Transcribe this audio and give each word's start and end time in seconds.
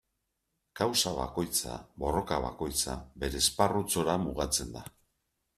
Kausa 0.79 1.11
bakoitza, 1.17 1.75
borroka 2.03 2.39
bakoitza, 2.47 2.97
bere 3.25 3.45
esparrutxora 3.45 4.17
mugatzen 4.29 4.77
da. 4.81 4.87